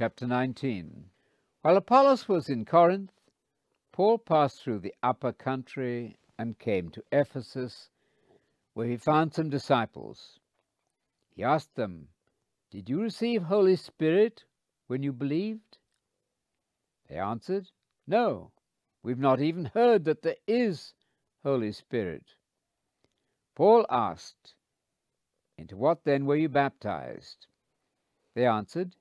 [0.00, 1.10] Chapter 19
[1.62, 3.10] While Apollos was in Corinth,
[3.90, 7.90] Paul passed through the upper country and came to Ephesus,
[8.74, 10.38] where he found some disciples.
[11.34, 12.10] He asked them,
[12.70, 14.44] Did you receive Holy Spirit
[14.86, 15.78] when you believed?
[17.08, 17.72] They answered,
[18.06, 18.52] No,
[19.02, 20.94] we've not even heard that there is
[21.42, 22.36] Holy Spirit.
[23.56, 24.54] Paul asked,
[25.56, 27.48] Into what then were you baptized?
[28.36, 28.94] They answered,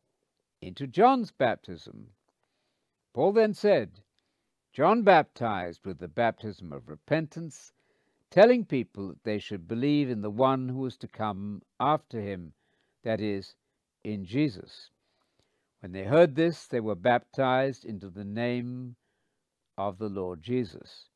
[0.61, 2.13] Into John's baptism.
[3.13, 4.02] Paul then said,
[4.73, 7.73] John baptized with the baptism of repentance,
[8.29, 12.53] telling people that they should believe in the one who was to come after him,
[13.03, 13.55] that is,
[14.03, 14.89] in Jesus.
[15.79, 18.95] When they heard this, they were baptized into the name
[19.77, 21.09] of the Lord Jesus.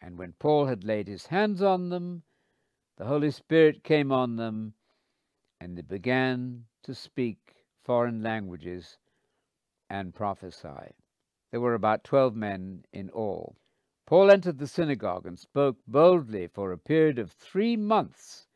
[0.00, 2.22] And when Paul had laid his hands on them,
[2.96, 4.74] the Holy Spirit came on them,
[5.60, 7.57] and they began to speak
[7.88, 8.98] foreign languages
[9.88, 10.92] and prophesy.
[11.50, 13.56] There were about twelve men in all.
[14.04, 18.46] Paul entered the synagogue and spoke boldly for a period of three months,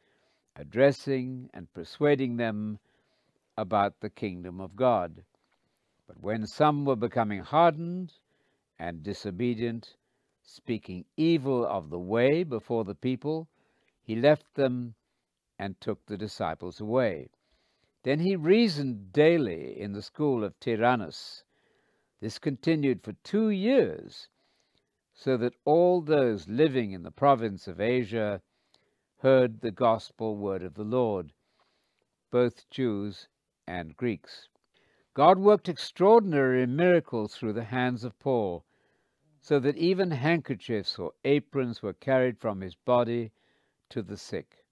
[0.54, 2.78] addressing and persuading them
[3.56, 5.22] about the kingdom of God.
[6.06, 8.12] But when some were becoming hardened
[8.78, 9.96] and disobedient,
[10.42, 13.48] speaking evil of the way before the people,
[14.02, 14.94] he left them
[15.58, 17.30] and took the disciples away.
[18.02, 21.44] Then he reasoned daily in the school of Tyrannus.
[22.20, 24.28] This continued for two years,
[25.14, 28.42] so that all those living in the province of Asia
[29.18, 31.32] heard the gospel word of the Lord,
[32.30, 33.28] both Jews
[33.66, 34.48] and Greeks.
[35.14, 38.64] God worked extraordinary miracles through the hands of Paul,
[39.40, 43.30] so that even handkerchiefs or aprons were carried from his body
[43.90, 44.64] to the sick,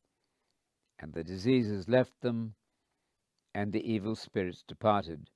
[0.98, 2.54] and the diseases left them,
[3.54, 5.28] and the evil spirits departed.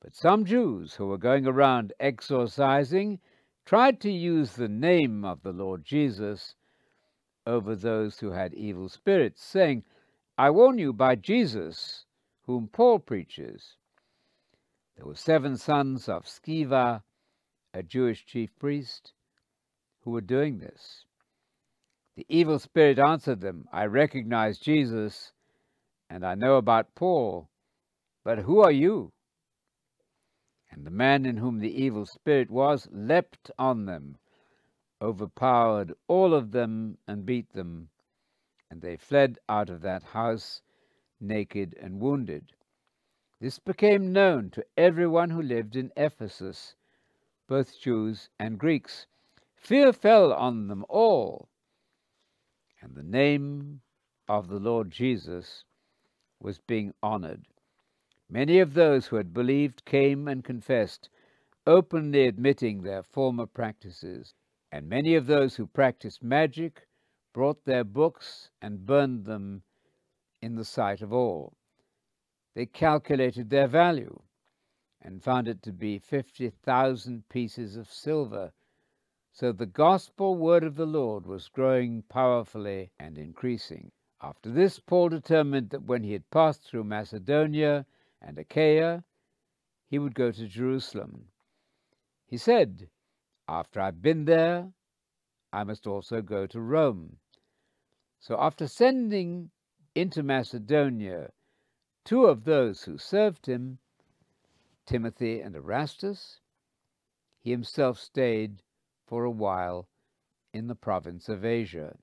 [0.00, 3.20] But some Jews who were going around exorcising
[3.64, 6.56] tried to use the name of the Lord Jesus
[7.46, 9.84] over those who had evil spirits, saying,
[10.38, 12.04] I warn you by Jesus,
[12.46, 13.76] whom Paul preaches.
[14.96, 17.02] There were seven sons of Sceva,
[17.74, 19.12] a Jewish chief priest,
[20.00, 21.04] who were doing this.
[22.16, 25.32] The evil spirit answered them, I recognize Jesus,
[26.12, 27.48] and I know about Paul,
[28.22, 29.12] but who are you?
[30.70, 34.18] And the man in whom the evil spirit was leapt on them,
[35.00, 37.88] overpowered all of them, and beat them,
[38.70, 40.60] and they fled out of that house
[41.18, 42.52] naked and wounded.
[43.40, 46.74] This became known to everyone who lived in Ephesus,
[47.48, 49.06] both Jews and Greeks.
[49.54, 51.48] Fear fell on them all,
[52.82, 53.80] and the name
[54.28, 55.64] of the Lord Jesus
[56.42, 57.46] was being honored.
[58.28, 61.08] Many of those who had believed came and confessed,
[61.66, 64.34] openly admitting their former practices,
[64.70, 66.86] and many of those who practiced magic
[67.32, 69.62] brought their books and burned them
[70.40, 71.54] in the sight of all.
[72.54, 74.22] They calculated their value
[75.00, 78.52] and found it to be 50,000 pieces of silver.
[79.32, 83.92] So the gospel word of the Lord was growing powerfully and increasing.
[84.24, 87.86] After this, Paul determined that when he had passed through Macedonia
[88.20, 89.02] and Achaia,
[89.88, 91.32] he would go to Jerusalem.
[92.28, 92.88] He said,
[93.48, 94.72] After I've been there,
[95.52, 97.18] I must also go to Rome.
[98.20, 99.50] So after sending
[99.94, 101.32] into Macedonia
[102.04, 103.78] two of those who served him,
[104.86, 106.40] Timothy and Erastus,
[107.40, 108.62] he himself stayed
[109.04, 109.88] for a while
[110.52, 111.98] in the province of Asia.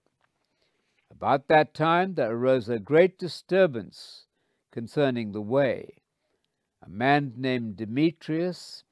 [1.12, 4.26] About that time there arose a great disturbance
[4.72, 6.04] concerning the way.
[6.82, 8.84] A man named Demetrius,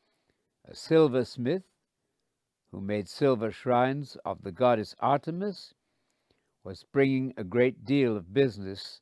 [0.65, 1.63] a silversmith,
[2.71, 5.73] who made silver shrines of the goddess Artemis,
[6.63, 8.99] was bringing a great deal of business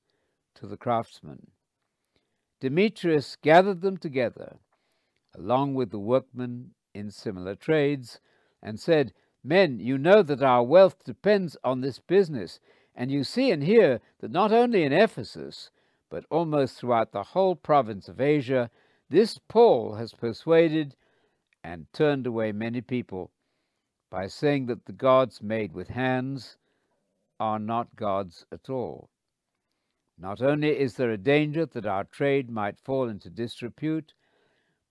[0.54, 1.48] to the craftsmen.
[2.60, 4.58] Demetrius gathered them together,
[5.34, 8.20] along with the workmen in similar trades,
[8.62, 9.14] and said,
[9.44, 12.60] Men, you know that our wealth depends on this business,
[12.96, 15.70] and you see and hear that not only in Ephesus,
[16.10, 18.70] but almost throughout the whole province of Asia,
[19.10, 20.96] this Paul has persuaded
[21.64, 23.32] and turned away many people
[24.10, 26.58] by saying that the gods made with hands
[27.40, 29.10] are not gods at all.
[30.18, 34.14] Not only is there a danger that our trade might fall into disrepute,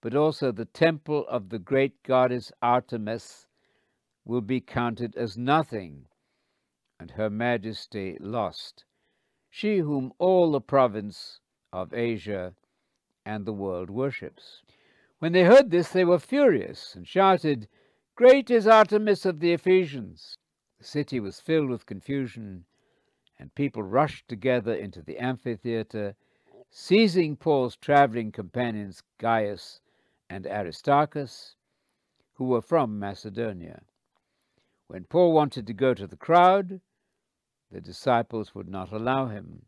[0.02, 3.46] but also the temple of the great goddess Artemis
[4.26, 6.06] will be counted as nothing,
[6.98, 8.84] and her majesty lost,
[9.50, 11.40] she whom all the province
[11.72, 12.54] of Asia
[13.24, 14.62] and the world worships.
[15.18, 17.68] When they heard this, they were furious and shouted,
[18.14, 20.38] Great is Artemis of the Ephesians!
[20.78, 22.64] The city was filled with confusion,
[23.38, 26.14] and people rushed together into the amphitheatre,
[26.70, 29.80] seizing Paul's travelling companions Gaius
[30.28, 31.56] and Aristarchus,
[32.34, 33.82] who were from Macedonia.
[34.86, 36.80] When Paul wanted to go to the crowd,
[37.70, 39.66] the disciples would not allow him.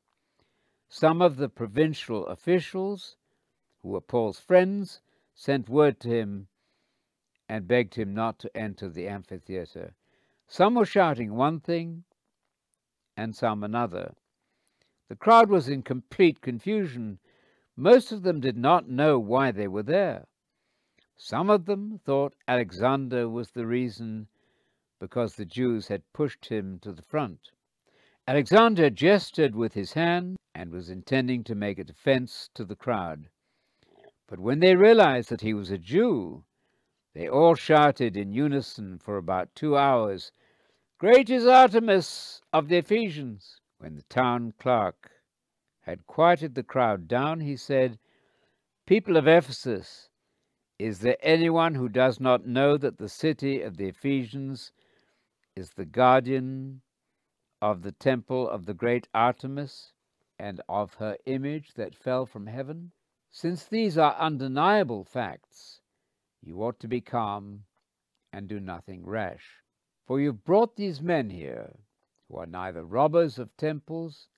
[0.89, 3.17] Some of the provincial officials,
[3.83, 5.01] who were Paul's friends,
[5.35, 6.49] sent word to him
[7.49, 9.95] and begged him not to enter the amphitheatre.
[10.47, 12.05] Some were shouting one thing
[13.17, 14.15] and some another.
[15.09, 17.19] The crowd was in complete confusion.
[17.75, 20.27] Most of them did not know why they were there.
[21.17, 24.29] Some of them thought Alexander was the reason
[24.99, 27.51] because the Jews had pushed him to the front.
[28.27, 33.29] Alexander gestured with his hand and was intending to make a defense to the crowd.
[34.27, 36.45] But when they realized that he was a Jew,
[37.15, 40.33] they all shouted in unison for about two hours,
[40.99, 43.61] Great is Artemis of the Ephesians!
[43.79, 45.11] When the town clerk
[45.83, 47.99] had quieted the crowd down, he said,
[48.87, 50.09] People of Ephesus,
[50.79, 54.73] is there anyone who does not know that the city of the Ephesians
[55.57, 56.83] is the guardian
[57.63, 59.93] of the temple of the great Artemis
[60.39, 62.93] and of her image that fell from heaven?
[63.31, 65.81] Since these are undeniable facts,
[66.43, 67.65] you ought to be calm
[68.33, 69.63] and do nothing rash.
[70.07, 71.75] For you've brought these men here,
[72.29, 74.29] who are neither robbers of temples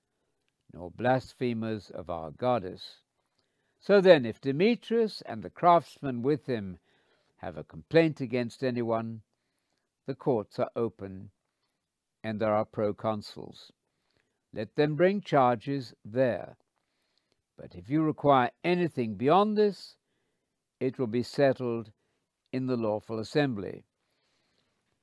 [0.73, 3.01] nor blasphemers of our goddess.
[3.79, 6.79] So then, if Demetrius and the craftsmen with him
[7.37, 9.21] have a complaint against anyone,
[10.09, 11.29] the courts are open
[12.23, 13.69] and there are proconsuls.
[14.51, 16.57] Let them bring charges there.
[17.55, 19.97] But if you require anything beyond this,
[20.79, 21.91] it will be settled
[22.51, 23.83] in the lawful assembly.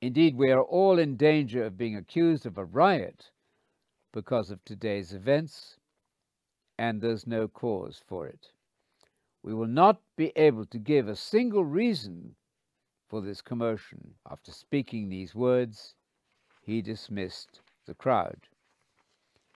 [0.01, 3.31] Indeed, we are all in danger of being accused of a riot
[4.11, 5.77] because of today's events,
[6.77, 8.51] and there's no cause for it.
[9.41, 12.35] We will not be able to give a single reason
[13.07, 14.15] for this commotion.
[14.29, 15.95] After speaking these words,
[16.61, 18.47] he dismissed the crowd.